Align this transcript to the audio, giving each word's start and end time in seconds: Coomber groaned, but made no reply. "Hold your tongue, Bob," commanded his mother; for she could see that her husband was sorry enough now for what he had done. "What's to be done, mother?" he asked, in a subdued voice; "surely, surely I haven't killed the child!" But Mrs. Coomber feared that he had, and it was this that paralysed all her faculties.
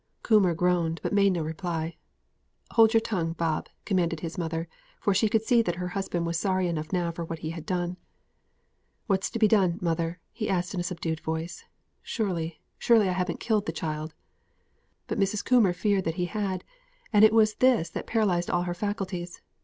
Coomber 0.23 0.55
groaned, 0.55 0.99
but 1.03 1.13
made 1.13 1.31
no 1.33 1.43
reply. 1.43 1.95
"Hold 2.71 2.91
your 2.91 3.01
tongue, 3.01 3.33
Bob," 3.33 3.69
commanded 3.85 4.21
his 4.21 4.35
mother; 4.35 4.67
for 4.99 5.13
she 5.13 5.29
could 5.29 5.43
see 5.43 5.61
that 5.61 5.75
her 5.75 5.89
husband 5.89 6.25
was 6.25 6.39
sorry 6.39 6.67
enough 6.67 6.91
now 6.91 7.11
for 7.11 7.23
what 7.23 7.37
he 7.45 7.51
had 7.51 7.67
done. 7.67 7.97
"What's 9.05 9.29
to 9.29 9.37
be 9.37 9.47
done, 9.47 9.77
mother?" 9.79 10.19
he 10.31 10.49
asked, 10.49 10.73
in 10.73 10.79
a 10.79 10.83
subdued 10.83 11.19
voice; 11.19 11.65
"surely, 12.01 12.61
surely 12.79 13.09
I 13.09 13.13
haven't 13.13 13.39
killed 13.39 13.67
the 13.67 13.71
child!" 13.71 14.15
But 15.05 15.19
Mrs. 15.19 15.45
Coomber 15.45 15.71
feared 15.75 16.05
that 16.05 16.15
he 16.15 16.25
had, 16.25 16.63
and 17.13 17.23
it 17.23 17.31
was 17.31 17.53
this 17.57 17.91
that 17.91 18.07
paralysed 18.07 18.49
all 18.49 18.63
her 18.63 18.73
faculties. 18.73 19.43